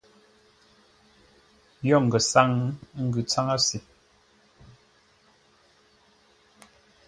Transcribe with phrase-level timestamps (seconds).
[1.87, 2.49] Yo ngəsáŋ
[2.97, 3.77] ə́ ngʉ̌ tsáŋə́ se.